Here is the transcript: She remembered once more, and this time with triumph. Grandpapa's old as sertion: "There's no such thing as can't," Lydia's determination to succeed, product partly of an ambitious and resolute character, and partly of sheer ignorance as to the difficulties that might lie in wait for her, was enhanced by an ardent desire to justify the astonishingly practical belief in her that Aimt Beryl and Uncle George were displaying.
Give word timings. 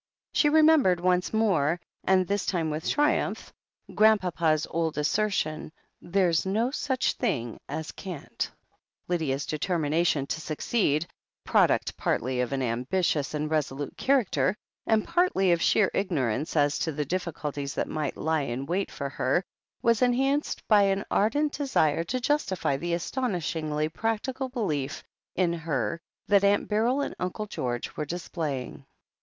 She 0.33 0.49
remembered 0.49 0.99
once 0.99 1.31
more, 1.31 1.79
and 2.05 2.25
this 2.25 2.47
time 2.47 2.71
with 2.71 2.89
triumph. 2.89 3.53
Grandpapa's 3.93 4.65
old 4.71 4.97
as 4.97 5.07
sertion: 5.07 5.71
"There's 6.01 6.43
no 6.43 6.71
such 6.71 7.13
thing 7.13 7.59
as 7.69 7.91
can't," 7.91 8.49
Lydia's 9.07 9.45
determination 9.45 10.25
to 10.25 10.41
succeed, 10.41 11.05
product 11.43 11.95
partly 11.97 12.41
of 12.41 12.51
an 12.51 12.63
ambitious 12.63 13.35
and 13.35 13.51
resolute 13.51 13.95
character, 13.95 14.55
and 14.87 15.05
partly 15.07 15.51
of 15.51 15.61
sheer 15.61 15.91
ignorance 15.93 16.55
as 16.55 16.79
to 16.79 16.91
the 16.91 17.05
difficulties 17.05 17.75
that 17.75 17.87
might 17.87 18.17
lie 18.17 18.41
in 18.41 18.65
wait 18.65 18.89
for 18.89 19.07
her, 19.09 19.43
was 19.83 20.01
enhanced 20.01 20.67
by 20.67 20.81
an 20.81 21.05
ardent 21.11 21.51
desire 21.53 22.03
to 22.05 22.19
justify 22.19 22.75
the 22.75 22.95
astonishingly 22.95 23.87
practical 23.87 24.49
belief 24.49 25.03
in 25.35 25.53
her 25.53 26.01
that 26.27 26.43
Aimt 26.43 26.67
Beryl 26.67 27.01
and 27.01 27.13
Uncle 27.19 27.45
George 27.45 27.95
were 27.95 28.05
displaying. 28.05 28.83